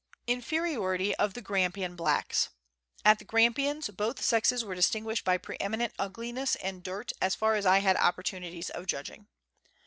Inferiority 0.25 1.13
of 1.17 1.35
the 1.35 1.43
Grampian 1.43 1.95
Blacks. 1.95 2.49
At 3.05 3.19
the 3.19 3.23
Grampians, 3.23 3.87
both 3.89 4.19
sexes 4.23 4.65
were 4.65 4.73
distinguished 4.73 5.23
by 5.23 5.37
pre 5.37 5.57
eminent 5.59 5.93
ugliness 5.99 6.55
and 6.55 6.81
dirt, 6.81 7.11
as 7.21 7.35
far 7.35 7.53
as 7.53 7.67
I 7.67 7.81
had 7.81 7.97
opportunities 7.97 8.71
of 8.71 8.87
judging. 8.87 9.27